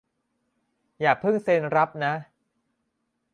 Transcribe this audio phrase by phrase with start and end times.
[1.01, 2.13] อย่าเพิ่งเซ็นรับนะ